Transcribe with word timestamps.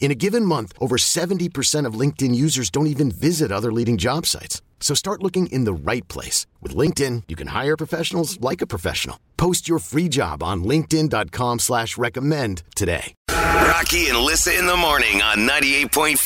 In 0.00 0.10
a 0.10 0.14
given 0.14 0.44
month, 0.44 0.72
over 0.80 0.96
70% 0.96 1.84
of 1.84 2.00
LinkedIn 2.00 2.34
users 2.34 2.70
don't 2.70 2.86
even 2.86 3.10
visit 3.10 3.52
other 3.52 3.70
leading 3.70 3.98
job 3.98 4.24
sites. 4.24 4.62
So 4.80 4.94
start 4.94 5.22
looking 5.22 5.48
in 5.48 5.64
the 5.64 5.72
right 5.74 6.06
place. 6.08 6.46
With 6.62 6.74
LinkedIn, 6.74 7.24
you 7.28 7.36
can 7.36 7.48
hire 7.48 7.76
professionals 7.76 8.40
like 8.40 8.62
a 8.62 8.66
professional. 8.66 9.18
Post 9.36 9.68
your 9.68 9.80
free 9.80 10.08
job 10.08 10.42
on 10.42 10.64
linkedin.com 10.64 11.58
slash 11.58 11.98
recommend 11.98 12.62
today. 12.74 13.14
Rocky 13.28 14.08
and 14.08 14.18
Lissa 14.18 14.56
in 14.56 14.66
the 14.66 14.76
morning 14.76 15.20
on 15.20 15.38
98.5 15.38 16.16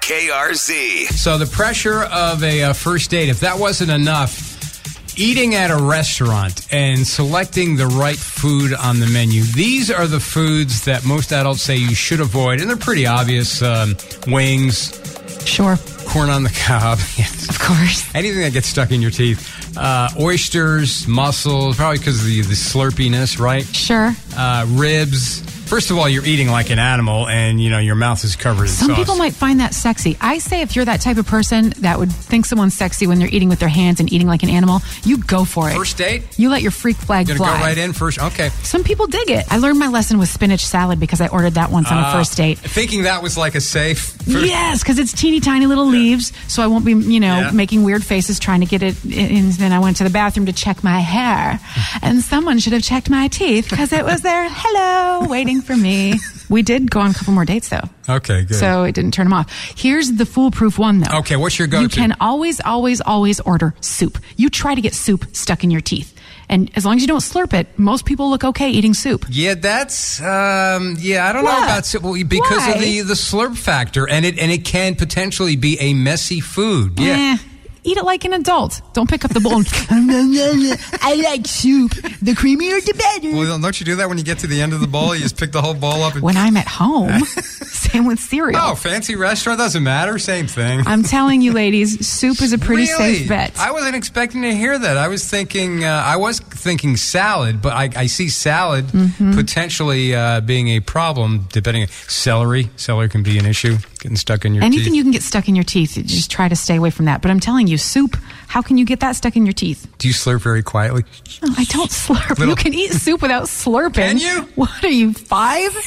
KRZ. 0.00 1.06
So 1.08 1.38
the 1.38 1.46
pressure 1.46 2.04
of 2.04 2.42
a 2.44 2.62
uh, 2.62 2.72
first 2.72 3.10
date, 3.10 3.28
if 3.28 3.40
that 3.40 3.58
wasn't 3.58 3.90
enough, 3.90 4.51
eating 5.18 5.54
at 5.54 5.70
a 5.70 5.76
restaurant 5.76 6.66
and 6.72 7.06
selecting 7.06 7.76
the 7.76 7.86
right 7.86 8.16
food 8.16 8.72
on 8.74 9.00
the 9.00 9.06
menu. 9.06 9.42
These 9.42 9.90
are 9.90 10.06
the 10.06 10.20
foods 10.20 10.84
that 10.84 11.04
most 11.04 11.32
adults 11.32 11.62
say 11.62 11.76
you 11.76 11.94
should 11.94 12.20
avoid, 12.20 12.60
and 12.60 12.68
they're 12.68 12.76
pretty 12.76 13.06
obvious. 13.06 13.62
Um, 13.62 13.96
wings, 14.26 14.98
Sure. 15.46 15.76
corn 16.06 16.30
on 16.30 16.42
the 16.44 16.50
cob, 16.66 16.98
yes. 17.16 17.48
Of 17.48 17.58
course. 17.58 18.14
anything 18.14 18.40
that 18.42 18.52
gets 18.52 18.68
stuck 18.68 18.90
in 18.92 19.02
your 19.02 19.10
teeth. 19.10 19.48
Uh, 19.76 20.08
oysters, 20.20 21.06
mussels, 21.08 21.76
probably 21.76 21.98
because 21.98 22.20
of 22.20 22.26
the, 22.26 22.42
the 22.42 22.54
slurpiness, 22.54 23.38
right? 23.38 23.64
Sure. 23.74 24.14
Uh, 24.36 24.66
ribs. 24.70 25.42
First 25.72 25.90
of 25.90 25.96
all, 25.96 26.06
you're 26.06 26.26
eating 26.26 26.48
like 26.50 26.68
an 26.68 26.78
animal, 26.78 27.26
and 27.26 27.58
you 27.58 27.70
know 27.70 27.78
your 27.78 27.94
mouth 27.94 28.22
is 28.24 28.36
covered 28.36 28.64
in 28.64 28.68
Some 28.68 28.88
sauce. 28.88 28.98
people 28.98 29.16
might 29.16 29.32
find 29.32 29.60
that 29.60 29.72
sexy. 29.72 30.18
I 30.20 30.36
say 30.36 30.60
if 30.60 30.76
you're 30.76 30.84
that 30.84 31.00
type 31.00 31.16
of 31.16 31.26
person 31.26 31.70
that 31.78 31.98
would 31.98 32.12
think 32.12 32.44
someone's 32.44 32.74
sexy 32.74 33.06
when 33.06 33.18
they're 33.18 33.26
eating 33.32 33.48
with 33.48 33.58
their 33.58 33.70
hands 33.70 33.98
and 33.98 34.12
eating 34.12 34.26
like 34.26 34.42
an 34.42 34.50
animal, 34.50 34.82
you 35.02 35.16
go 35.16 35.46
for 35.46 35.70
it. 35.70 35.74
First 35.74 35.96
date, 35.96 36.24
You 36.38 36.50
let 36.50 36.60
your 36.60 36.72
freak 36.72 36.98
flag 36.98 37.26
gonna 37.26 37.38
fly. 37.38 37.56
go 37.56 37.64
right 37.64 37.78
in 37.78 37.94
first. 37.94 38.18
Okay. 38.20 38.50
Some 38.64 38.84
people 38.84 39.06
dig 39.06 39.30
it. 39.30 39.46
I 39.50 39.56
learned 39.56 39.78
my 39.78 39.88
lesson 39.88 40.18
with 40.18 40.28
spinach 40.28 40.66
salad 40.66 41.00
because 41.00 41.22
I 41.22 41.28
ordered 41.28 41.54
that 41.54 41.70
once 41.70 41.90
on 41.90 41.96
a 41.96 42.02
Uh, 42.02 42.12
first 42.12 42.36
date. 42.36 42.58
Thinking 42.58 43.04
that 43.04 43.22
was 43.22 43.38
like 43.38 43.54
a 43.54 43.60
safe. 43.62 44.12
first- 44.26 44.46
Yes, 44.46 44.80
because 44.82 44.98
it's 44.98 45.12
teeny 45.14 45.40
tiny 45.40 45.64
little 45.64 45.86
leaves, 45.86 46.32
so 46.48 46.62
I 46.62 46.66
won't 46.66 46.84
be, 46.84 46.92
you 46.92 47.18
know, 47.18 47.40
Yeah. 47.40 47.50
making 47.52 47.82
weird 47.82 48.04
faces 48.04 48.38
trying 48.38 48.60
to 48.60 48.66
get 48.66 48.82
it. 48.82 48.94
in. 49.10 49.50
then 49.52 49.72
I 49.72 49.78
went 49.78 49.96
to 49.98 50.04
the 50.04 50.10
bathroom 50.10 50.44
to 50.46 50.52
check 50.52 50.84
my 50.84 51.00
hair, 51.00 51.58
and 52.02 52.22
someone 52.22 52.58
should 52.58 52.74
have 52.74 52.82
checked 52.82 53.08
my 53.08 53.28
teeth 53.28 53.70
because 53.70 53.90
it 53.90 54.04
was 54.04 54.20
there, 54.20 54.48
hello, 54.50 55.26
waiting 55.28 55.61
for 55.62 55.76
me. 55.76 56.14
We 56.48 56.62
did 56.62 56.90
go 56.90 57.00
on 57.00 57.10
a 57.10 57.14
couple 57.14 57.32
more 57.32 57.44
dates 57.44 57.68
though, 57.70 57.88
Okay, 58.08 58.44
good. 58.44 58.56
so 58.56 58.84
it 58.84 58.94
didn't 58.94 59.12
turn 59.14 59.26
them 59.26 59.32
off. 59.32 59.50
Here's 59.76 60.12
the 60.12 60.26
foolproof 60.26 60.78
one 60.78 61.00
though. 61.00 61.18
Okay, 61.18 61.36
what's 61.36 61.58
your 61.58 61.68
go-to? 61.68 61.82
You 61.84 61.88
can 61.88 62.14
always, 62.20 62.60
always, 62.60 63.00
always 63.00 63.40
order 63.40 63.74
soup. 63.80 64.18
You 64.36 64.50
try 64.50 64.74
to 64.74 64.80
get 64.80 64.94
soup 64.94 65.24
stuck 65.34 65.64
in 65.64 65.70
your 65.70 65.80
teeth, 65.80 66.14
and 66.48 66.70
as 66.76 66.84
long 66.84 66.96
as 66.96 67.02
you 67.02 67.08
don't 67.08 67.20
slurp 67.20 67.54
it, 67.54 67.78
most 67.78 68.04
people 68.04 68.28
look 68.28 68.44
okay 68.44 68.70
eating 68.70 68.92
soup. 68.94 69.24
Yeah, 69.30 69.54
that's 69.54 70.20
um, 70.20 70.96
yeah. 70.98 71.26
I 71.28 71.32
don't 71.32 71.44
know 71.44 71.50
about 71.50 71.94
well, 72.02 72.22
because 72.24 72.58
Why? 72.58 72.72
of 72.72 72.80
the 72.80 73.00
the 73.02 73.14
slurp 73.14 73.56
factor, 73.56 74.08
and 74.08 74.26
it 74.26 74.38
and 74.38 74.50
it 74.52 74.64
can 74.64 74.94
potentially 74.94 75.56
be 75.56 75.78
a 75.80 75.94
messy 75.94 76.40
food. 76.40 76.98
Yeah. 77.00 77.38
Eh, 77.40 77.48
eat 77.84 77.96
it 77.96 78.04
like 78.04 78.24
an 78.24 78.32
adult. 78.32 78.80
Don't 78.92 79.08
pick 79.08 79.24
up 79.24 79.32
the 79.32 79.40
bowl. 79.40 79.62
I 79.90 81.20
like 81.24 81.46
soup. 81.46 81.92
The 82.22 82.32
creamier, 82.32 82.84
the 82.84 82.94
better. 82.94 83.36
Well, 83.36 83.58
don't 83.58 83.78
you 83.80 83.86
do 83.86 83.96
that 83.96 84.08
when 84.08 84.18
you 84.18 84.24
get 84.24 84.38
to 84.40 84.46
the 84.46 84.60
end 84.60 84.72
of 84.72 84.80
the 84.80 84.86
bowl? 84.86 85.14
You 85.14 85.22
just 85.22 85.36
pick 85.38 85.52
the 85.52 85.62
whole 85.62 85.74
bowl 85.74 86.02
up. 86.02 86.14
And, 86.14 86.22
when 86.22 86.36
I'm 86.36 86.56
at 86.56 86.68
home, 86.68 87.20
same 87.24 88.06
with 88.06 88.20
cereal. 88.20 88.60
oh, 88.62 88.74
fancy 88.74 89.16
restaurant 89.16 89.58
doesn't 89.58 89.82
matter. 89.82 90.18
Same 90.18 90.46
thing. 90.46 90.82
I'm 90.86 91.02
telling 91.02 91.42
you, 91.42 91.52
ladies, 91.52 92.06
soup 92.06 92.40
is 92.42 92.52
a 92.52 92.58
pretty 92.58 92.82
Really? 92.84 93.14
safe 93.16 93.28
bet. 93.28 93.58
I 93.58 93.72
wasn't 93.72 93.96
expecting 93.96 94.42
to 94.42 94.54
hear 94.54 94.78
that. 94.78 94.96
I 94.96 95.08
was 95.08 95.28
thinking, 95.28 95.84
uh, 95.84 95.88
I 95.88 96.16
was 96.16 96.40
thinking 96.62 96.96
salad, 96.96 97.60
but 97.60 97.72
I, 97.72 97.90
I 97.96 98.06
see 98.06 98.28
salad 98.28 98.86
Mm-hmm. 98.86 99.34
potentially 99.34 100.14
uh, 100.14 100.40
being 100.40 100.68
a 100.68 100.80
problem. 100.80 101.46
Depending, 101.52 101.86
celery, 102.08 102.70
celery 102.76 103.08
can 103.08 103.22
be 103.22 103.38
an 103.38 103.46
issue. 103.46 103.76
Getting 104.00 104.16
stuck 104.16 104.44
in 104.44 104.54
your 104.54 104.62
Anything 104.64 104.86
teeth. 104.86 104.94
you 104.94 105.02
can 105.02 105.12
get 105.12 105.22
stuck 105.22 105.48
in 105.48 105.54
your 105.56 105.64
teeth, 105.64 105.96
you 105.96 106.02
just 106.04 106.30
try 106.30 106.48
to 106.48 106.56
stay 106.56 106.76
away 106.76 106.90
from 106.90 107.06
that. 107.06 107.20
But 107.22 107.30
I'm 107.30 107.40
telling 107.40 107.66
you, 107.66 107.78
soup, 107.78 108.16
how 108.48 108.62
can 108.62 108.76
you 108.78 108.84
get 108.84 109.00
that 109.00 109.16
stuck 109.16 109.36
in 109.36 109.44
your 109.46 109.52
teeth? 109.52 109.86
do 109.98 110.08
you 110.08 110.14
slurp 110.14 110.40
very 110.42 110.62
quietly? 110.62 111.04
Oh, 111.42 111.54
I 111.58 111.64
don't 111.64 111.90
slurp. 111.90 112.30
Little- 112.38 112.48
You 112.48 112.56
can 112.56 112.74
eat 112.74 112.92
soup 112.92 113.22
without 113.22 113.44
slurping. 113.44 113.94
Can 113.94 114.18
you? 114.18 114.42
What 114.54 114.84
are 114.84 114.88
you, 114.88 115.12
five? 115.12 115.70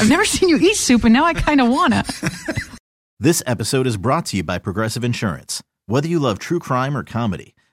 I've 0.00 0.08
never 0.08 0.24
seen 0.24 0.48
you 0.48 0.56
eat 0.58 0.76
soup, 0.76 1.04
and 1.04 1.12
now 1.12 1.24
I 1.24 1.34
kind 1.34 1.60
of 1.60 1.68
want 1.68 1.94
to. 1.94 2.68
This 3.20 3.42
episode 3.46 3.86
is 3.86 3.96
brought 3.96 4.26
to 4.26 4.36
you 4.36 4.42
by 4.44 4.58
Progressive 4.58 5.04
Insurance. 5.04 5.62
Whether 5.86 6.08
you 6.08 6.18
love 6.18 6.38
true 6.38 6.58
crime 6.60 6.96
or 6.96 7.02
comedy, 7.02 7.54